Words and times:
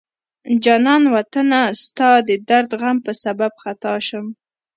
جانان 0.63 1.03
وطنه 1.15 1.59
ستا 1.83 2.09
د 2.29 2.29
درد 2.49 2.71
غم 2.81 2.97
په 3.05 3.11
سبب 3.23 3.51
خطا 3.63 3.93
شم 4.07 4.25